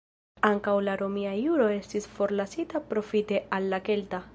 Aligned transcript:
Ankaŭ 0.47 0.73
la 0.87 0.95
romia 1.01 1.35
juro 1.41 1.69
estis 1.75 2.09
forlasita 2.17 2.87
profite 2.95 3.45
al 3.59 3.75
la 3.75 3.85
kelta. 3.91 4.27